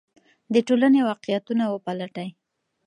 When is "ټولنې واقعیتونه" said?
0.67-1.63